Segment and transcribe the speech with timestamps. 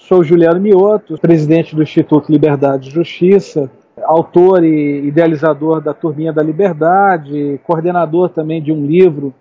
[0.00, 3.70] sou Juliano Mioto, presidente do Instituto Liberdade e Justiça,
[4.02, 9.34] autor e idealizador da Turminha da Liberdade, coordenador também de um livro,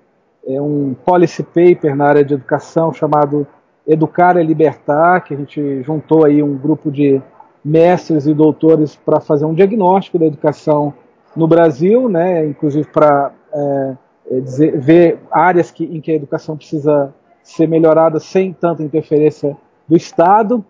[0.45, 3.47] é, um policy paper na área de educação chamado
[3.87, 7.21] Educar é Libertar, que a gente juntou aí um grupo de
[7.63, 10.93] mestres e doutores para fazer um diagnóstico da educação
[11.35, 13.93] no Brasil, né, inclusive para é,
[14.31, 19.57] é ver áreas que, em que a educação precisa ser melhorada sem tanta interferência
[19.89, 20.63] do Estado.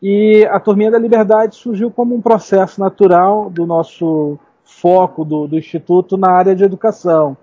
[0.00, 5.58] E a Turminha da Liberdade surgiu como um processo natural do nosso foco do, do
[5.58, 7.36] Instituto na área de educação,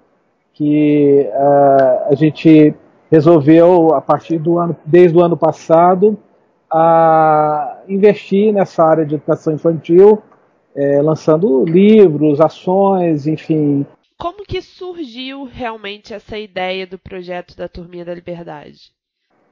[0.54, 2.74] que uh, a gente
[3.12, 6.18] resolveu, a partir do ano, desde o ano passado,
[6.72, 10.22] a investir nessa área de educação infantil,
[10.76, 13.86] é, lançando livros, ações, enfim.
[14.18, 18.97] Como que surgiu realmente essa ideia do projeto da Turminha da Liberdade?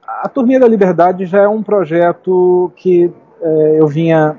[0.06, 3.12] A Turminha da Liberdade já é um projeto que
[3.42, 4.36] é, eu vinha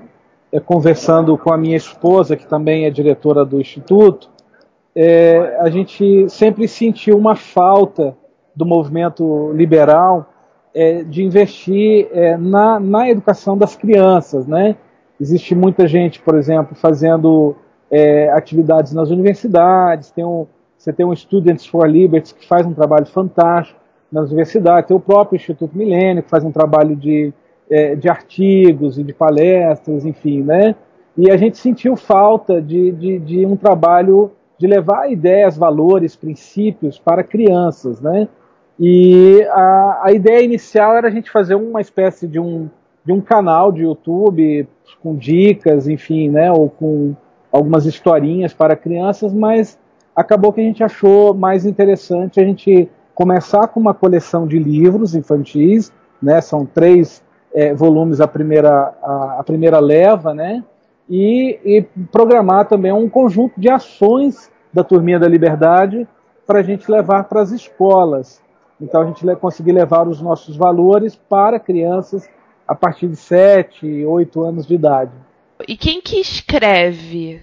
[0.51, 4.29] é, conversando com a minha esposa, que também é diretora do Instituto.
[4.95, 8.15] É, a gente sempre sentiu uma falta
[8.55, 10.33] do movimento liberal
[10.73, 14.47] é, de investir é, na, na educação das crianças.
[14.47, 14.75] Né?
[15.19, 17.55] Existe muita gente, por exemplo, fazendo
[17.91, 22.73] é, atividades nas universidades, tem um, você tem um Students for Liberty que faz um
[22.73, 27.33] trabalho fantástico nas universidades, tem o próprio Instituto Milênio, que faz um trabalho de,
[27.69, 30.75] é, de artigos e de palestras, enfim, né?
[31.17, 36.99] E a gente sentiu falta de, de, de, um trabalho de levar ideias, valores, princípios
[36.99, 38.27] para crianças, né?
[38.79, 42.69] E a, a ideia inicial era a gente fazer uma espécie de um,
[43.03, 44.67] de um canal de YouTube
[45.01, 46.51] com dicas, enfim, né?
[46.51, 47.15] Ou com
[47.51, 49.79] algumas historinhas para crianças, mas
[50.15, 55.15] acabou que a gente achou mais interessante a gente começar com uma coleção de livros
[55.15, 56.39] infantis, né?
[56.39, 60.63] São três é, volumes a primeira, a, a, primeira leva, né?
[61.09, 66.07] E, e, programar também um conjunto de ações da Turminha da Liberdade
[66.45, 68.39] para a gente levar para as escolas.
[68.79, 72.29] Então a gente conseguir levar os nossos valores para crianças
[72.67, 75.11] a partir de 7, 8 anos de idade.
[75.67, 77.41] E quem que escreve?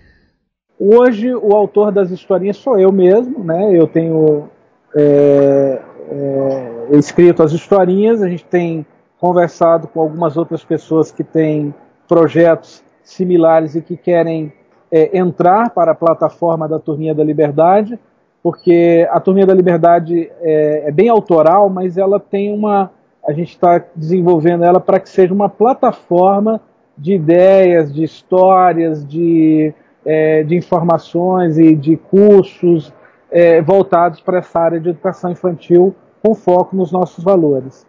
[0.79, 3.77] Hoje o autor das historinhas sou eu mesmo, né?
[3.77, 4.49] Eu tenho
[4.97, 8.87] é, é, escrito as historinhas, a gente tem
[9.19, 11.75] conversado com algumas outras pessoas que têm
[12.07, 14.53] projetos similares e que querem
[14.91, 17.99] é, entrar para a plataforma da Turminha da Liberdade,
[18.43, 22.91] porque a Turminha da Liberdade é, é bem autoral, mas ela tem uma.
[23.27, 26.61] A gente está desenvolvendo ela para que seja uma plataforma
[26.97, 29.73] de ideias, de histórias, de,
[30.05, 32.93] é, de informações e de cursos
[33.31, 37.87] é, voltados para essa área de educação infantil com foco nos nossos valores.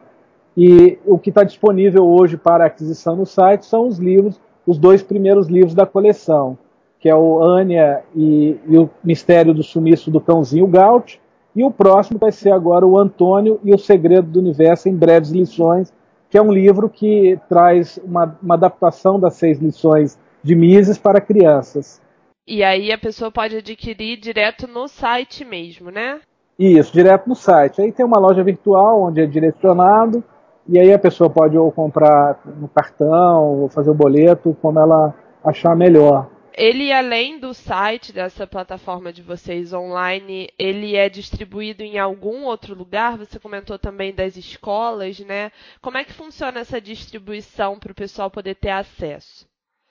[0.58, 5.02] e o que está disponível hoje para aquisição no site são os livros, os dois
[5.02, 6.58] primeiros livros da coleção,
[7.00, 11.22] que é o Ania e, e o Mistério do Sumiço do Cãozinho Gaut,
[11.56, 15.32] e o próximo vai ser agora o Antônio e o Segredo do Universo em Breves
[15.32, 15.94] Lições,
[16.30, 21.22] que é um livro que traz uma, uma adaptação das seis lições de Mises para
[21.22, 22.02] crianças.
[22.48, 26.20] E aí a pessoa pode adquirir direto no site mesmo, né?
[26.60, 27.82] Isso, direto no site.
[27.82, 30.24] Aí tem uma loja virtual onde é direcionado,
[30.68, 35.14] e aí a pessoa pode ou comprar no cartão, ou fazer o boleto, como ela
[35.44, 36.28] achar melhor.
[36.58, 42.74] Ele, além do site dessa plataforma de vocês online, ele é distribuído em algum outro
[42.74, 43.18] lugar?
[43.18, 45.52] Você comentou também das escolas, né?
[45.82, 49.46] Como é que funciona essa distribuição para o pessoal poder ter acesso?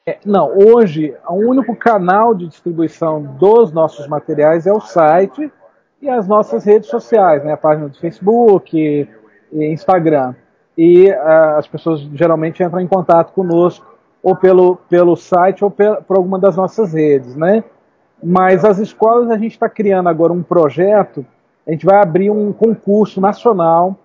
[0.07, 5.53] É, não, hoje o único canal de distribuição dos nossos materiais é o site
[6.01, 7.53] e as nossas redes sociais, né?
[7.53, 8.79] A página do Facebook,
[9.55, 10.35] e Instagram.
[10.77, 13.94] E uh, as pessoas geralmente entram em contato conosco
[14.25, 17.63] ou pelo, pelo site ou por alguma das nossas redes, né?
[18.23, 21.27] Mas as escolas, a gente está criando agora um projeto,
[21.69, 23.99] a gente vai abrir um concurso nacional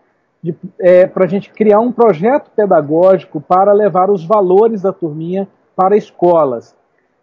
[0.77, 5.95] é, para a gente criar um projeto pedagógico para levar os valores da turminha para
[5.95, 6.75] escolas.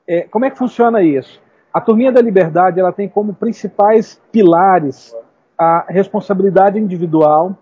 [0.09, 1.39] É, como é que funciona isso?
[1.75, 5.15] A Turminha da Liberdade ela tem como principais pilares
[5.59, 7.55] a responsabilidade individual,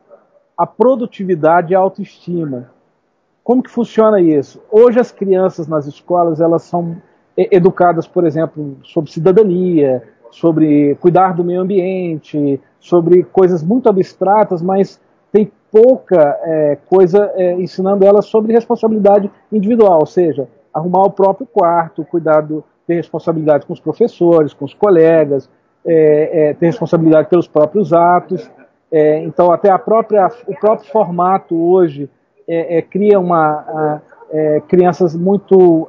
[0.57, 2.71] a produtividade e a autoestima.
[3.45, 4.63] Como que funciona isso?
[4.73, 6.97] Hoje as crianças nas escolas elas são
[7.37, 14.99] educadas, por exemplo, sobre cidadania, sobre cuidar do meio ambiente, sobre coisas muito abstratas, mas
[15.31, 21.47] tem pouca é, coisa é, ensinando elas sobre responsabilidade individual, ou seja, arrumar o próprio
[21.47, 25.51] quarto, cuidado, ter responsabilidade com os professores, com os colegas,
[25.85, 28.51] é, é, ter responsabilidade pelos próprios atos.
[28.91, 32.09] É, então, até a própria, o próprio formato hoje
[32.49, 35.89] é, é, cria uma, é, crianças muito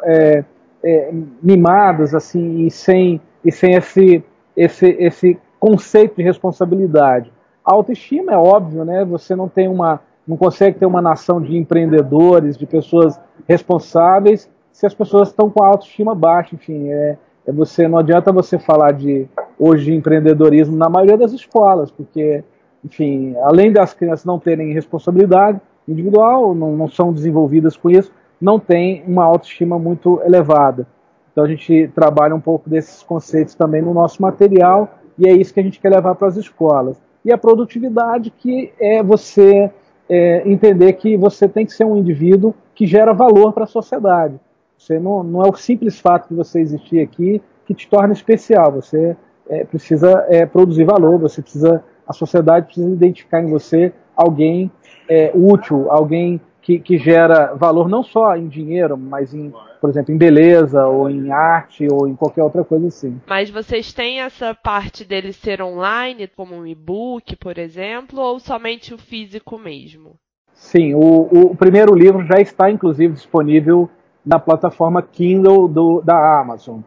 [1.42, 4.24] mimadas assim e sem, e sem esse,
[4.56, 7.32] esse, esse conceito de responsabilidade.
[7.66, 9.04] A autoestima é óbvio, né?
[9.06, 14.86] Você não tem uma, não consegue ter uma nação de empreendedores, de pessoas responsáveis, se
[14.86, 16.54] as pessoas estão com a autoestima baixa.
[16.54, 17.18] Enfim, é,
[17.48, 22.44] é você não adianta você falar de hoje de empreendedorismo na maioria das escolas, porque,
[22.84, 28.60] enfim, além das crianças não terem responsabilidade individual, não, não são desenvolvidas com isso, não
[28.60, 30.88] tem uma autoestima muito elevada.
[31.32, 35.54] Então a gente trabalha um pouco desses conceitos também no nosso material e é isso
[35.54, 36.98] que a gente quer levar para as escolas.
[37.24, 39.72] E a produtividade que é você
[40.08, 44.40] é, entender que você tem que ser um indivíduo que gera valor para a sociedade.
[44.78, 48.72] Você não, não é o simples fato de você existir aqui que te torna especial.
[48.74, 49.16] Você
[49.50, 54.72] é, precisa é, produzir valor, você precisa, a sociedade precisa identificar em você alguém
[55.10, 60.14] é, útil, alguém que, que, gera valor não só em dinheiro, mas em, por exemplo,
[60.14, 63.22] em beleza, ou em arte, ou em qualquer outra coisa assim.
[63.28, 68.94] Mas vocês têm essa parte dele ser online, como um e-book, por exemplo, ou somente
[68.94, 70.16] o físico mesmo?
[70.54, 73.90] Sim, o, o primeiro livro já está, inclusive, disponível
[74.26, 76.80] na plataforma Kindle do, da Amazon.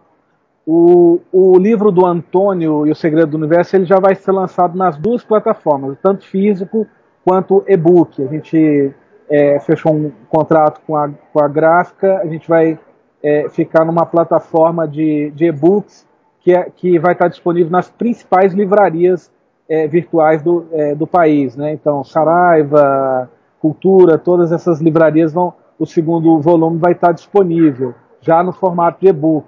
[0.66, 4.76] O, o, livro do Antônio e o Segredo do Universo ele já vai ser lançado
[4.76, 6.86] nas duas plataformas, tanto físico
[7.28, 8.22] quanto e-book.
[8.22, 8.90] A gente
[9.28, 12.78] é, fechou um contrato com a, com a gráfica, a gente vai
[13.22, 16.06] é, ficar numa plataforma de, de e-books
[16.40, 19.30] que, é, que vai estar disponível nas principais livrarias
[19.68, 21.54] é, virtuais do, é, do país.
[21.54, 21.74] Né?
[21.74, 25.52] Então, Saraiva, Cultura, todas essas livrarias vão.
[25.78, 29.46] O segundo volume vai estar disponível já no formato de e-book.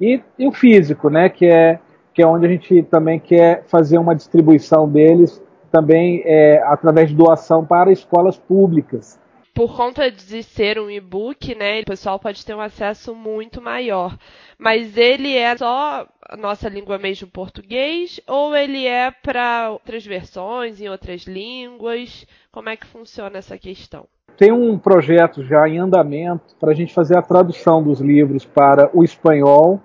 [0.00, 1.28] E, e o físico, né?
[1.28, 1.78] que, é,
[2.12, 5.40] que é onde a gente também quer fazer uma distribuição deles
[5.70, 9.18] também é, através de doação para escolas públicas.
[9.54, 14.16] Por conta de ser um e-book, né, o pessoal pode ter um acesso muito maior.
[14.56, 20.80] Mas ele é só a nossa língua mesmo português ou ele é para outras versões
[20.80, 22.26] em outras línguas?
[22.52, 24.06] Como é que funciona essa questão?
[24.36, 28.88] Tem um projeto já em andamento para a gente fazer a tradução dos livros para
[28.94, 29.80] o espanhol,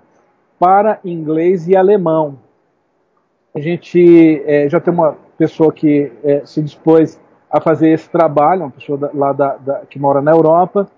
[0.58, 2.38] para inglês e alemão.
[3.54, 8.62] A gente é, já tem uma pessoa que é, se dispôs a fazer esse trabalho,
[8.62, 10.88] uma pessoa da, lá da, da, que mora na Europa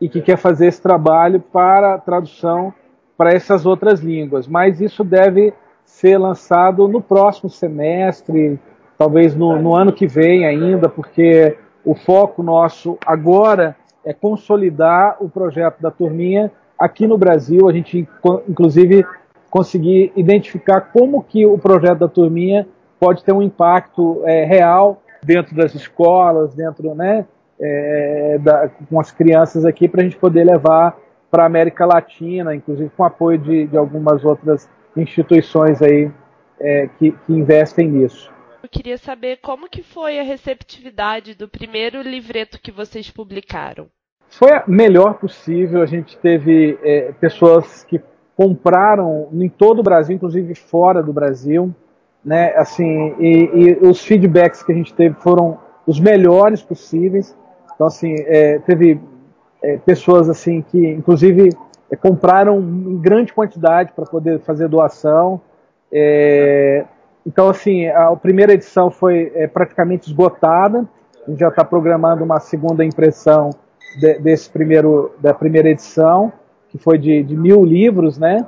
[0.00, 2.72] e que quer fazer esse trabalho para tradução
[3.16, 4.46] para essas outras línguas.
[4.46, 5.54] Mas isso deve
[5.84, 8.58] ser lançado no próximo semestre,
[8.98, 15.28] talvez no, no ano que vem ainda, porque o foco nosso agora é consolidar o
[15.28, 17.68] projeto da turminha aqui no Brasil.
[17.68, 18.08] A gente,
[18.48, 19.06] inclusive,
[19.50, 22.66] conseguir identificar como que o projeto da turminha
[22.98, 27.26] pode ter um impacto é, real dentro das escolas, dentro, né,
[27.60, 30.96] é, da, com as crianças aqui, para a gente poder levar
[31.30, 36.10] para a América Latina, inclusive com apoio de, de algumas outras instituições aí
[36.60, 38.32] é, que, que investem nisso.
[38.62, 43.88] Eu queria saber como que foi a receptividade do primeiro livreto que vocês publicaram.
[44.30, 45.82] Foi a melhor possível.
[45.82, 48.00] A gente teve é, pessoas que
[48.36, 51.74] compraram em todo o Brasil, inclusive fora do Brasil
[52.24, 52.54] né?
[52.56, 57.36] Assim, e, e, os feedbacks que a gente teve foram os melhores possíveis.
[57.74, 59.00] Então, assim, é, teve
[59.62, 61.50] é, pessoas assim que, inclusive,
[61.90, 65.40] é, compraram em grande quantidade para poder fazer doação.
[65.92, 66.84] É,
[67.26, 70.88] então, assim, a, primeira edição foi é, praticamente esgotada.
[71.26, 73.50] A gente já está programando uma segunda impressão
[73.98, 76.32] de, desse primeiro da primeira edição,
[76.68, 78.44] que foi de, de mil livros, né?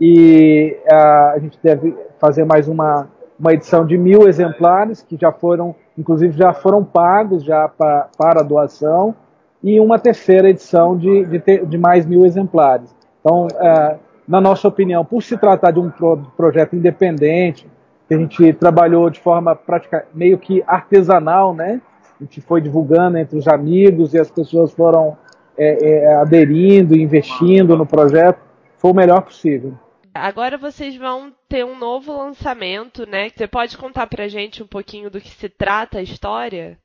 [0.00, 5.32] E a, a gente deve fazer mais uma, uma edição de mil exemplares, que já
[5.32, 9.14] foram, inclusive já foram pagos já pra, para doação,
[9.62, 12.94] e uma terceira edição de, de, de mais mil exemplares.
[13.20, 13.96] Então, é,
[14.28, 17.66] na nossa opinião, por se tratar de um pro, projeto independente,
[18.06, 21.80] que a gente trabalhou de forma prática, meio que artesanal, né?
[22.20, 25.16] A gente foi divulgando entre os amigos e as pessoas foram
[25.58, 28.38] é, é, aderindo, investindo no projeto,
[28.78, 29.74] foi o melhor possível.
[30.20, 33.28] Agora vocês vão ter um novo lançamento, né?
[33.28, 36.78] Você pode contar pra gente um pouquinho do que se trata a história?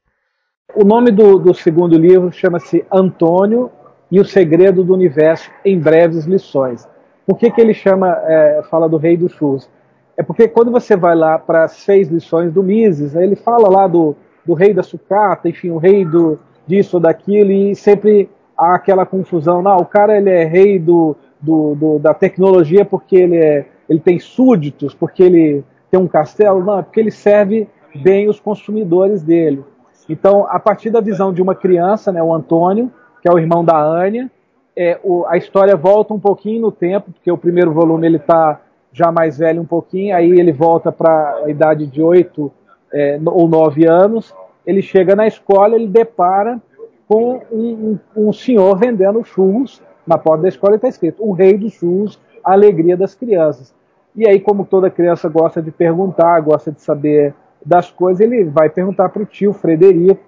[0.75, 3.71] O nome do, do segundo livro chama-se Antônio
[4.11, 6.88] e o Segredo do Universo em Breves Lições.
[7.25, 9.69] Por que, que ele chama, é, fala do Rei dos Churros?
[10.17, 13.88] É porque quando você vai lá para as seis lições do Mises, ele fala lá
[13.88, 18.75] do, do rei da sucata, enfim, o rei do, disso ou daquilo, e sempre há
[18.75, 23.38] aquela confusão, não, o cara ele é rei do, do, do, da tecnologia porque ele,
[23.38, 28.29] é, ele tem súditos, porque ele tem um castelo, não, é porque ele serve bem
[28.29, 29.63] os consumidores dele.
[30.07, 33.63] Então, a partir da visão de uma criança, né, o Antônio, que é o irmão
[33.63, 34.29] da Ania,
[34.75, 38.62] é, o, a história volta um pouquinho no tempo, porque o primeiro volume ele está
[38.93, 42.51] já mais velho um pouquinho, aí ele volta para a idade de oito
[42.93, 44.33] é, ou nove anos,
[44.65, 46.62] ele chega na escola, ele depara
[47.07, 49.81] com um, um, um senhor vendendo churros
[50.12, 53.74] na porta da escola está escrito o rei dos churros, a alegria das crianças.
[54.13, 57.34] E aí, como toda criança gosta de perguntar, gosta de saber
[57.65, 60.20] das coisas, ele vai perguntar para o tio Frederico,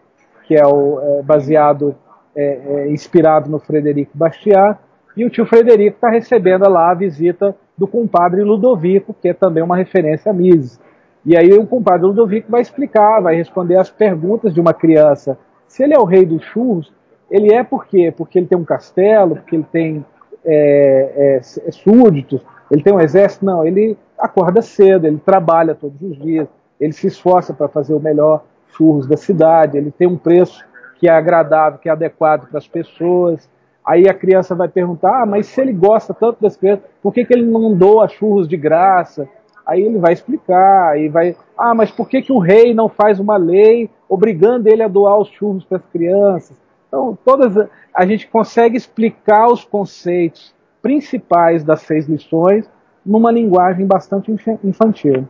[0.46, 1.96] que é, o, é baseado,
[2.34, 4.80] é, é, inspirado no Frederico Bastiat,
[5.18, 9.63] e o tio Frederico está recebendo lá a visita do compadre Ludovico, que é também
[9.63, 10.80] uma referência a Mises.
[11.25, 15.38] E aí o compadre Ludovico vai explicar, vai responder as perguntas de uma criança.
[15.68, 16.92] Se ele é o rei dos churros,
[17.34, 18.13] ele é por quê?
[18.16, 20.06] Porque ele tem um castelo, porque ele tem
[20.46, 23.44] é, é, é súditos, ele tem um exército?
[23.44, 26.48] Não, ele acorda cedo, ele trabalha todos os dias,
[26.80, 28.44] ele se esforça para fazer o melhor
[28.78, 30.63] churros da cidade, ele tem um preço
[31.00, 33.50] que é agradável, que é adequado para as pessoas.
[33.84, 37.25] Aí a criança vai perguntar, ah, mas se ele gosta tanto das crianças, por que,
[37.25, 39.28] que ele não doa churros de graça?
[39.66, 43.20] Aí ele vai explicar, e vai, ah, mas por que, que o rei não faz
[43.20, 46.62] uma lei obrigando ele a doar os churros para as crianças?
[46.93, 52.69] Então, todas a gente consegue explicar os conceitos principais das seis lições
[53.03, 54.31] numa linguagem bastante
[54.63, 55.27] infantil.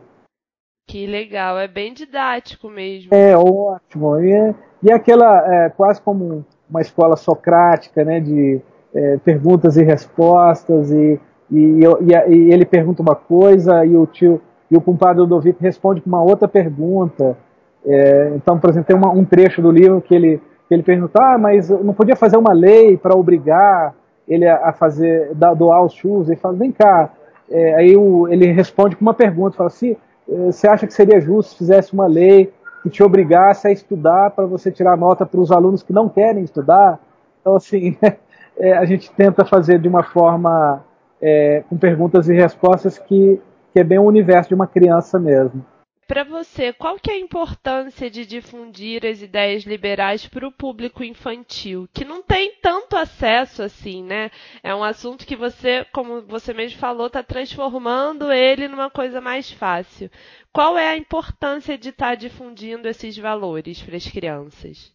[0.86, 3.14] Que legal, é bem didático mesmo.
[3.14, 4.20] É ótimo.
[4.20, 8.60] E é, e é aquela, é, quase como uma escola socrática, né, de
[8.94, 11.18] é, perguntas e respostas, e,
[11.50, 14.38] e, e, e, ele pergunta uma coisa e o tio
[14.70, 17.38] e o compadre Ludovico responde com uma outra pergunta.
[17.86, 21.38] É, então, por exemplo, tem uma, um trecho do livro que ele, ele pergunta, ah,
[21.38, 23.94] mas não podia fazer uma lei para obrigar
[24.26, 26.28] ele a, fazer, doar os churros?
[26.28, 27.10] Ele fala, vem cá.
[27.50, 31.52] É, aí o, ele responde com uma pergunta, fala assim, você acha que seria justo
[31.52, 32.52] se fizesse uma lei
[32.82, 36.44] que te obrigasse a estudar para você tirar nota para os alunos que não querem
[36.44, 36.98] estudar.
[37.40, 37.96] Então, assim,
[38.56, 40.82] é, a gente tenta fazer de uma forma
[41.20, 43.40] é, com perguntas e respostas que,
[43.72, 45.64] que é bem o universo de uma criança mesmo.
[46.06, 51.02] Para você, qual que é a importância de difundir as ideias liberais para o público
[51.02, 54.30] infantil, que não tem tanto acesso assim, né?
[54.62, 59.50] É um assunto que você, como você mesmo falou, está transformando ele numa coisa mais
[59.50, 60.10] fácil.
[60.52, 64.92] Qual é a importância de estar tá difundindo esses valores para as crianças?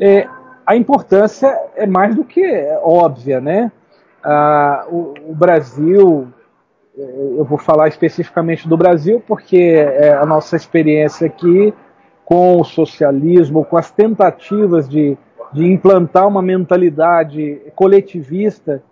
[0.00, 0.26] É,
[0.66, 2.42] a importância é mais do que
[2.82, 3.70] óbvia, né?
[4.22, 6.32] Ah, o, o Brasil
[6.96, 11.74] eu vou falar especificamente do Brasil, porque é a nossa experiência aqui
[12.24, 15.18] com o socialismo, com as tentativas de,
[15.52, 18.82] de implantar uma mentalidade coletivista,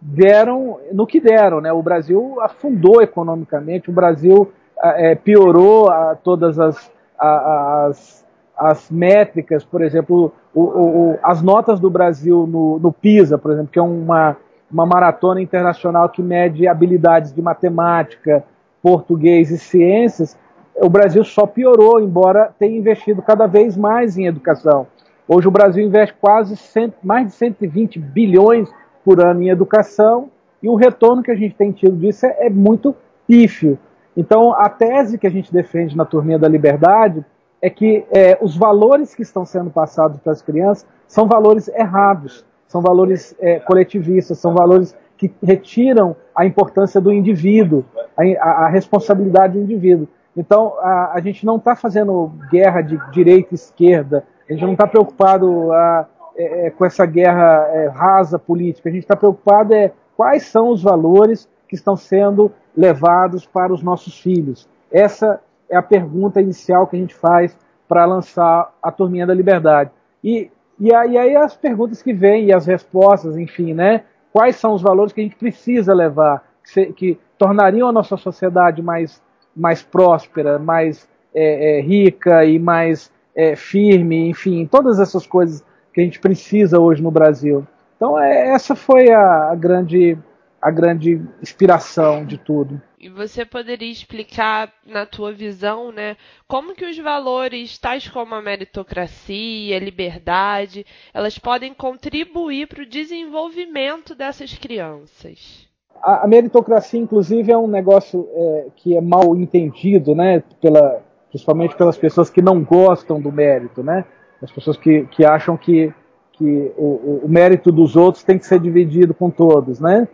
[0.00, 1.60] deram no que deram.
[1.60, 1.72] Né?
[1.72, 4.52] O Brasil afundou economicamente, o Brasil
[4.82, 8.26] é, piorou a, todas as, a, as,
[8.56, 13.70] as métricas, por exemplo, o, o, as notas do Brasil no, no PISA, por exemplo,
[13.72, 14.36] que é uma
[14.72, 18.42] uma maratona internacional que mede habilidades de matemática,
[18.82, 20.36] português e ciências,
[20.74, 24.86] o Brasil só piorou, embora tenha investido cada vez mais em educação.
[25.28, 26.54] Hoje o Brasil investe quase
[27.02, 28.68] mais de 120 bilhões
[29.04, 30.30] por ano em educação
[30.62, 32.94] e o retorno que a gente tem tido disso é, é muito
[33.26, 33.78] pífio.
[34.16, 37.24] Então, a tese que a gente defende na Turminha da Liberdade
[37.60, 42.44] é que é, os valores que estão sendo passados para as crianças são valores errados
[42.72, 47.84] são valores é, coletivistas, são valores que retiram a importância do indivíduo,
[48.16, 50.08] a, a, responsabilidade do indivíduo.
[50.34, 54.72] Então, a, a gente não está fazendo guerra de direita e esquerda, a gente não
[54.72, 59.74] está preocupado a, é, é, com essa guerra é, rasa política, a gente está preocupado
[59.74, 64.66] é quais são os valores que estão sendo levados para os nossos filhos.
[64.90, 67.54] Essa é a pergunta inicial que a gente faz
[67.86, 69.90] para lançar a Turminha da Liberdade.
[70.24, 74.04] E e aí, aí as perguntas que vêm e as respostas, enfim, né?
[74.32, 78.82] Quais são os valores que a gente precisa levar, que, que tornariam a nossa sociedade
[78.82, 79.22] mais,
[79.54, 86.00] mais próspera, mais é, é, rica e mais é, firme, enfim, todas essas coisas que
[86.00, 87.66] a gente precisa hoje no Brasil.
[87.96, 90.18] Então, é, essa foi a, a grande
[90.62, 92.80] a grande inspiração de tudo.
[93.02, 96.16] E você poderia explicar, na tua visão, né,
[96.46, 102.88] como que os valores, tais como a meritocracia, a liberdade, elas podem contribuir para o
[102.88, 105.68] desenvolvimento dessas crianças?
[106.00, 111.98] A, meritocracia, inclusive, é um negócio é, que é mal entendido, né, pela, principalmente pelas
[111.98, 114.04] pessoas que não gostam do mérito, né,
[114.40, 115.92] as pessoas que, que acham que
[116.34, 120.08] que o, o, mérito dos outros tem que ser dividido com todos, né?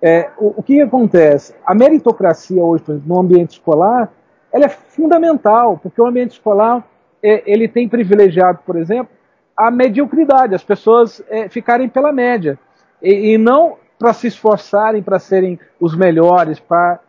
[0.00, 1.54] É, o, o, que acontece?
[1.66, 4.12] A meritocracia hoje, por exemplo, no ambiente escolar,
[4.52, 6.86] ela é fundamental, porque o ambiente escolar
[7.22, 9.12] é, ele tem privilegiado, por exemplo,
[9.56, 12.58] a mediocridade, as pessoas é, ficarem pela média,
[13.02, 17.00] e, e não para se esforçarem para serem os melhores, para,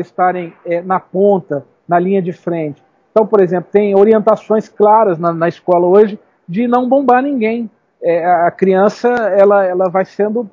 [0.00, 2.82] estarem é, na ponta, na linha de frente.
[3.10, 7.70] Então, por exemplo, tem orientações claras na, na escola hoje de não bombar ninguém.
[8.02, 10.48] É, a criança ela, ela vai sendo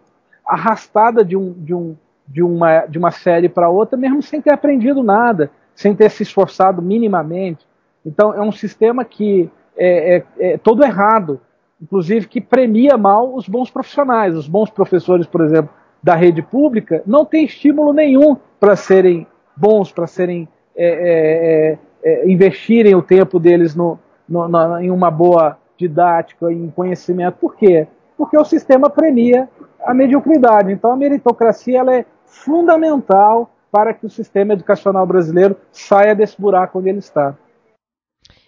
[0.48, 1.96] arrastada de, um, de, um,
[2.28, 6.24] de, uma, de uma série para outra, mesmo sem ter aprendido nada, sem ter se
[6.24, 7.66] esforçado minimamente.
[8.06, 11.42] Então, é um sistema que é, é, é todo errado,
[11.82, 14.36] inclusive que premia mal os bons profissionais.
[14.36, 15.70] Os bons professores, por exemplo,
[16.02, 19.26] da rede pública, não têm estímulo nenhum para serem
[19.58, 20.48] bons, para serem
[20.78, 23.98] é, é, é, investirem o tempo deles no,
[24.28, 27.38] no, em uma boa didática, em conhecimento.
[27.40, 27.88] Por quê?
[28.18, 29.50] Porque o sistema premia
[29.86, 30.72] a mediocridade.
[30.72, 36.80] Então a meritocracia ela é fundamental para que o sistema educacional brasileiro saia desse buraco
[36.80, 37.36] onde ele está.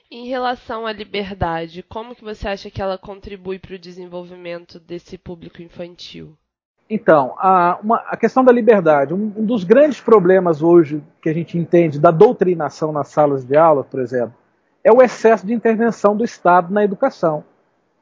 [0.10, 5.18] Em relação à liberdade, como que você acha que ela contribui para o desenvolvimento desse
[5.18, 6.34] público infantil?
[6.90, 11.34] Então, a, uma, a questão da liberdade, um, um, dos grandes problemas hoje que a
[11.34, 14.34] gente entende da doutrinação nas salas de aula, por exemplo,
[14.82, 17.44] é o excesso de intervenção do Estado na educação.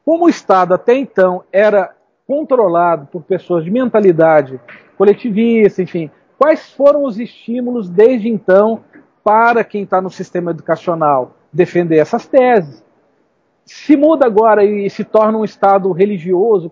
[0.05, 1.95] Como o Estado até então era
[2.27, 4.59] controlado por pessoas de mentalidade
[4.97, 8.81] coletivista, enfim, quais foram os estímulos desde então
[9.23, 12.83] para quem está no sistema educacional defender essas teses?
[13.65, 16.71] Se muda agora e se torna um Estado religioso,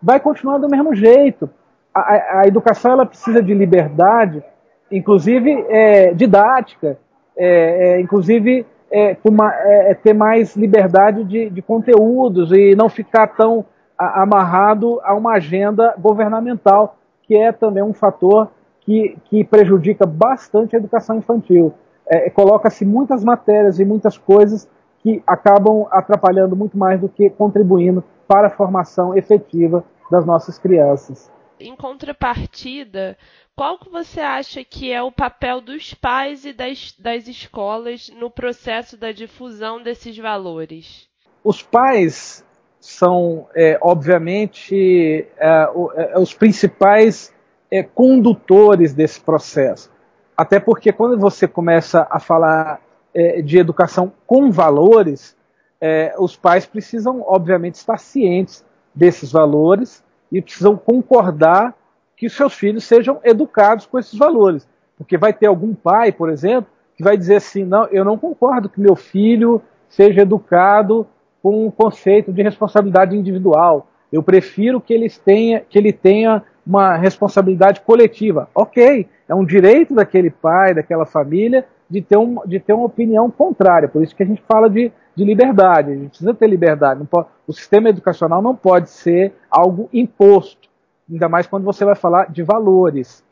[0.00, 1.50] vai continuar do mesmo jeito.
[1.92, 4.42] A, a, educação ela precisa de liberdade,
[4.90, 6.96] inclusive é, didática,
[7.36, 12.88] é, é, inclusive é, uma, é, é, ter mais liberdade de, de, conteúdos e não
[12.88, 13.64] ficar tão
[13.98, 20.76] a, amarrado a uma agenda governamental, que é também um fator que, que prejudica bastante
[20.76, 21.74] a educação infantil.
[22.06, 24.68] É, Coloca-se muitas matérias e muitas coisas
[25.00, 31.30] que acabam atrapalhando muito mais do que contribuindo para a formação efetiva das nossas crianças.
[31.60, 33.16] Em contrapartida,
[33.54, 38.30] qual que você acha que é o papel dos pais e das, das escolas no
[38.30, 41.08] processo da difusão desses valores?
[41.42, 42.44] Os pais
[42.80, 47.32] são, é, obviamente, é, é, os principais
[47.70, 49.90] é, condutores desse processo.
[50.36, 52.80] Até porque quando você começa a falar
[53.12, 55.36] é, de educação com valores,
[55.80, 58.64] é, os pais precisam, obviamente, estar cientes
[58.94, 61.74] desses valores e precisam concordar
[62.16, 64.66] que seus filhos sejam educados com esses valores.
[64.96, 68.68] Porque vai ter algum pai, por exemplo, que vai dizer assim: não, eu não concordo
[68.68, 71.06] que meu filho seja educado
[71.42, 73.88] com o conceito de responsabilidade individual.
[74.12, 78.48] Eu prefiro que, eles tenha, que ele tenha uma responsabilidade coletiva.
[78.54, 83.30] Ok, é um direito daquele pai, daquela família, de ter, um, de ter uma opinião
[83.30, 83.88] contrária.
[83.88, 85.92] Por isso que a gente fala de, de liberdade.
[85.92, 87.04] A gente precisa ter liberdade.
[87.04, 90.68] Pode, o sistema educacional não pode ser algo imposto
[91.10, 93.24] ainda mais quando você vai falar de valores.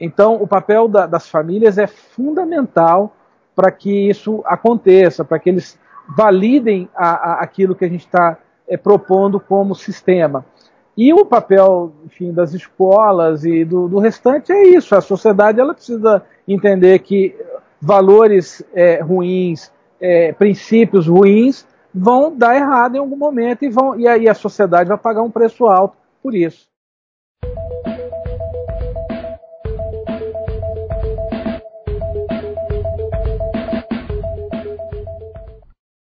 [0.00, 3.14] Então, o papel da, das famílias é fundamental
[3.54, 5.78] para que isso aconteça, para que eles
[6.16, 10.44] validem a, a, aquilo que a gente está é, propondo como sistema.
[10.96, 14.94] E o papel, enfim, das escolas e do, do, restante é isso.
[14.94, 17.34] A sociedade ela precisa entender que
[17.80, 24.06] valores é, ruins, é, princípios ruins vão dar errado em algum momento e, vão, e
[24.06, 26.69] aí a sociedade vai pagar um preço alto por isso.